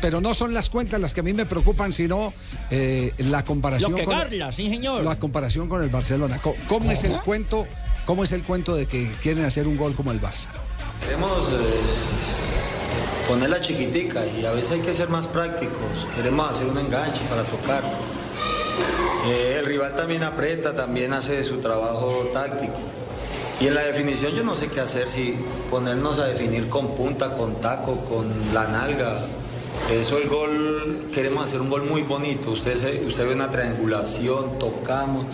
pero 0.00 0.20
no 0.20 0.34
son 0.34 0.54
las 0.54 0.70
cuentas 0.70 1.00
las 1.00 1.14
que 1.14 1.20
a 1.20 1.22
mí 1.22 1.32
me 1.32 1.46
preocupan, 1.46 1.92
sino 1.92 2.32
eh, 2.70 3.12
la 3.18 3.44
comparación 3.44 3.92
Lo 3.92 3.96
que 3.96 4.04
con 4.04 4.16
Garla, 4.16 4.52
sí, 4.52 4.68
señor. 4.68 5.04
la 5.04 5.16
comparación 5.18 5.68
con 5.68 5.82
el 5.82 5.88
Barcelona. 5.88 6.40
¿Cómo, 6.68 6.90
es 6.90 7.04
el 7.04 7.18
cuento? 7.20 7.66
¿Cómo 8.06 8.24
es 8.24 8.32
el 8.32 8.42
cuento 8.42 8.74
de 8.74 8.86
que 8.86 9.10
quieren 9.22 9.44
hacer 9.44 9.66
un 9.66 9.76
gol 9.76 9.94
como 9.94 10.12
el 10.12 10.20
Barça? 10.20 10.46
Queremos 11.04 11.48
eh, 11.52 11.80
ponerla 13.28 13.60
chiquitica 13.60 14.22
y 14.26 14.44
a 14.44 14.52
veces 14.52 14.72
hay 14.72 14.80
que 14.80 14.92
ser 14.92 15.08
más 15.08 15.26
prácticos. 15.26 16.06
Queremos 16.16 16.50
hacer 16.50 16.66
un 16.66 16.78
enganche 16.78 17.20
para 17.28 17.44
tocar. 17.44 17.84
Eh, 19.26 19.56
el 19.58 19.66
rival 19.66 19.94
también 19.94 20.22
aprieta, 20.22 20.74
también 20.74 21.12
hace 21.12 21.44
su 21.44 21.58
trabajo 21.58 22.30
táctico. 22.32 22.78
Y 23.60 23.66
en 23.66 23.74
la 23.74 23.82
definición 23.82 24.32
yo 24.32 24.42
no 24.42 24.56
sé 24.56 24.68
qué 24.68 24.80
hacer, 24.80 25.10
si 25.10 25.36
ponernos 25.70 26.18
a 26.18 26.26
definir 26.26 26.70
con 26.70 26.96
punta, 26.96 27.34
con 27.36 27.60
taco, 27.60 27.96
con 28.06 28.54
la 28.54 28.66
nalga. 28.66 29.18
Eso 29.90 30.18
el 30.18 30.28
gol, 30.28 31.06
queremos 31.12 31.44
hacer 31.44 31.60
un 31.60 31.70
gol 31.70 31.82
muy 31.84 32.02
bonito. 32.02 32.50
Usted, 32.52 32.76
se- 32.76 33.04
usted 33.06 33.26
ve 33.26 33.34
una 33.34 33.50
triangulación, 33.50 34.58
tocamos. 34.58 35.26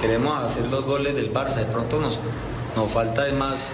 Queremos 0.00 0.42
hacer 0.42 0.66
los 0.66 0.84
goles 0.84 1.14
del 1.14 1.32
Barça. 1.32 1.56
De 1.56 1.66
pronto 1.66 2.00
nos, 2.00 2.18
nos 2.76 2.90
falta 2.90 3.24
de 3.24 3.32
más, 3.32 3.68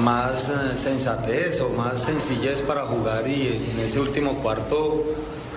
más 0.00 0.48
eh, 0.48 0.76
sensatez 0.76 1.60
o 1.60 1.70
más 1.70 2.02
sencillez 2.04 2.62
para 2.62 2.82
jugar 2.86 3.26
y 3.28 3.66
en 3.72 3.80
ese 3.80 3.98
último 4.00 4.34
cuarto 4.36 5.04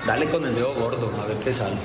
dale 0.07 0.27
con 0.27 0.43
el 0.45 0.55
dedo 0.55 0.73
gordo 0.75 1.11
a 1.21 1.25
ver 1.27 1.37
qué 1.37 1.53
sale. 1.53 1.75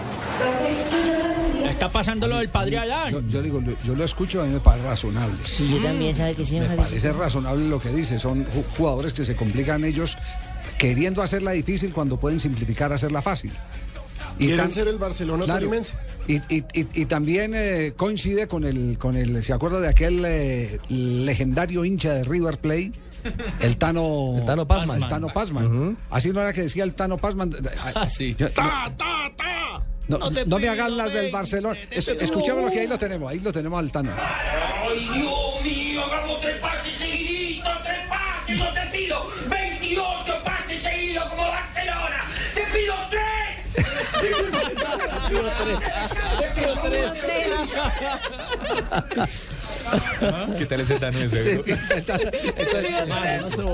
Está 1.69 1.89
pasando 1.89 2.27
lo 2.27 2.37
del 2.39 2.49
padre 2.49 2.73
Yo, 2.73 2.81
Alán. 2.81 3.29
yo 3.29 3.43
digo, 3.43 3.61
lo- 3.61 3.77
yo 3.85 3.95
lo 3.95 4.05
escucho, 4.05 4.41
a 4.43 4.45
mí 4.45 4.53
me 4.53 4.61
parece 4.61 4.87
razonable. 4.87 5.37
Sí, 5.45 5.69
yo 5.69 5.81
también, 5.83 6.15
¿sabe 6.17 6.35
que 6.35 6.45
sí, 6.45 6.55
Me 6.59 6.67
Javier? 6.67 6.85
parece 6.87 7.13
razonable 7.13 7.69
lo 7.69 7.79
que 7.79 7.91
dice. 7.91 8.19
Son 8.19 8.45
ju- 8.47 8.65
jugadores 8.77 9.13
que 9.13 9.25
se 9.25 9.37
complican 9.37 9.85
ellos 9.85 10.17
queriendo 10.81 11.23
hacerla 11.23 11.51
difícil 11.51 11.93
cuando 11.93 12.19
pueden 12.19 12.41
simplificar 12.41 12.91
hacerla 12.91 13.21
fácil. 13.21 13.53
Y 14.39 14.47
Quieren 14.47 14.57
tan- 14.65 14.73
ser 14.73 14.89
el 14.89 14.97
Barcelona 14.97 15.45
Claro. 15.45 15.71
Y, 16.27 16.37
y- 16.49 16.65
y- 16.73 16.87
y 16.95 17.05
también 17.05 17.53
eh, 17.55 17.93
coincide 17.95 18.49
con 18.49 18.65
el, 18.65 18.97
con 18.99 19.15
el, 19.15 19.45
¿se 19.45 19.53
acuerda 19.53 19.79
de 19.81 19.89
aquel 19.89 20.25
eh, 20.25 20.79
legendario 20.89 21.85
hincha 21.85 22.15
de 22.15 22.25
River 22.25 22.57
Plate? 22.57 22.93
El 23.61 23.77
Tano, 23.77 24.37
El 24.39 24.47
Tano 24.47 24.67
Pazman. 24.67 25.03
El 25.03 25.09
Tano 25.09 25.29
Pazman. 25.29 25.99
Así 26.09 26.31
no 26.31 26.41
era 26.41 26.55
que 26.55 26.63
decía 26.63 26.85
el 26.85 26.95
Tano 26.95 27.19
Pazman. 27.19 27.55
Ah, 27.95 28.09
sí. 28.09 28.35
Yo- 28.39 28.51
¡Ta, 28.51 28.91
ta, 28.97 29.31
ta! 29.37 29.83
no, 30.09 30.17
No 30.19 30.31
no 30.47 30.59
me 30.59 30.69
hagan 30.71 30.97
las 30.97 31.09
del 31.09 31.25
20, 31.25 31.33
Barcelona. 31.33 31.79
te 31.91 31.99
Eso- 31.99 32.13
pido- 32.13 32.25
escuchémoslo 32.25 32.71
que 32.73 32.81
ahí 32.81 32.87
lo 32.87 32.97
tenemos, 32.99 33.31
ahí 33.31 33.41
lo 33.41 33.53
tenemos 33.53 33.79
al 33.79 33.93
Tano. 33.93 34.13
¡Ay, 34.17 35.09
Dios 35.13 35.63
mío! 35.65 36.05
Hagamos 36.05 36.41
tres 36.41 36.57
pases 36.61 36.97
seguiditos, 36.97 37.73
tres 37.85 37.99
pases, 38.09 38.57
no 38.59 38.73
te 38.73 38.97
pido 38.97 39.27
28 39.51 40.30
¿Qué 50.59 50.67
tal 50.67 50.81
ese 50.81 50.99
Tano 50.99 51.19
ese? 51.23 51.57
Sí, 51.57 51.73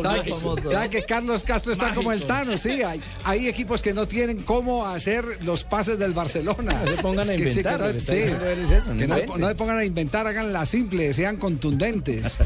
¿Sabe 0.03 0.23
que, 0.23 0.33
sabe 0.71 0.91
que 0.91 1.05
Carlos 1.05 1.43
Castro 1.45 1.73
está 1.73 1.95
como 1.95 2.13
el 2.13 2.27
Tano? 2.27 2.57
Sí, 2.59 2.83
hay, 2.83 3.01
hay 3.25 3.49
equipos 3.49 3.83
que 3.83 3.93
no 3.93 4.07
tienen 4.07 4.43
cómo 4.43 4.87
hacer 4.87 5.25
los 5.43 5.65
pases 5.65 5.99
del 5.99 6.13
Barcelona. 6.13 6.81
No 6.85 6.91
se 6.91 7.03
pongan 7.03 7.29
a 7.31 7.35
Es 7.35 7.41
que 7.41 7.53
sí, 7.53 7.61
inventar, 7.61 7.73
que 7.77 7.79
no- 7.79 7.87
lo 7.87 7.93
que 7.93 7.99
está 7.99 8.13
sí, 8.13 8.19
eso, 8.19 8.95
no 8.95 8.99
que 8.99 9.07
no, 9.27 9.37
no 9.39 9.49
se 9.49 9.55
pongan 9.55 9.79
a 9.79 9.85
inventar, 9.85 10.27
hagan 10.27 10.53
la 10.53 10.67
simple, 10.67 11.13
sean 11.13 11.37
contundentes. 11.37 12.39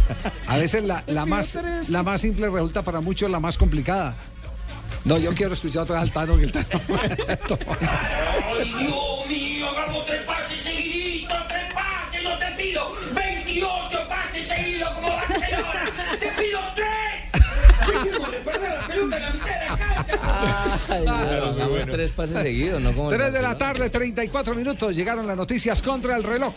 A 0.47 0.56
veces 0.56 0.84
la, 0.84 1.02
la 1.06 1.27
más, 1.27 1.58
la 1.88 2.02
más 2.02 2.20
simple 2.20 2.48
resulta 2.48 2.82
para 2.82 3.00
muchos 3.00 3.30
la 3.30 3.41
más 3.41 3.56
complicada. 3.58 4.16
No, 5.04 5.18
yo 5.18 5.32
quiero 5.34 5.54
escuchar 5.54 5.82
otra 5.82 6.00
vez 6.00 6.08
al 6.08 6.12
Tano 6.12 6.36
que 6.36 6.44
el 6.44 6.52
Tano. 6.52 6.66
¡Ay, 8.58 8.74
Dios 8.78 9.26
mío! 9.28 9.68
Hagamos 9.70 10.06
tres 10.06 10.22
pases 10.22 10.62
seguiditos, 10.62 11.48
tres 11.48 11.74
pases, 11.74 12.22
no 12.22 12.38
te 12.38 12.46
pido 12.56 12.92
28 13.14 14.08
pases 14.08 14.47
seguidos 14.48 14.91
como 14.91 15.08
Barcelona. 15.08 15.92
¡Te 16.19 16.28
pido 16.28 16.60
tres! 16.75 17.30
¡Dejemos 17.86 18.30
de 18.30 18.38
perder 18.38 18.70
la 18.75 18.86
pelota 18.86 19.16
en 19.16 19.22
la 19.22 19.30
mitad 19.30 19.47
de 19.47 19.69
la 19.69 19.76
cancha! 19.76 20.20
Hagamos 20.91 21.86
tres 21.86 22.12
pases 22.12 22.42
seguidos, 22.42 22.80
¿no? 22.82 22.92
Como 22.92 23.10
3 23.10 23.32
de 23.32 23.42
la 23.42 23.56
tarde, 23.56 23.91
34 23.91 24.54
minutos. 24.54 24.94
Llegaron 24.94 25.26
las 25.26 25.36
noticias 25.36 25.82
contra 25.82 26.16
el 26.16 26.25
reloj. 26.25 26.52